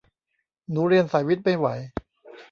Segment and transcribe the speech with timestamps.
[0.69, 1.67] หนูเรียนสายวิทย์ไม่ไหว